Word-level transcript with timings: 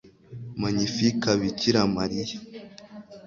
magnificat 0.61 1.35
[bikira 1.41 1.81
mariya 1.97 2.37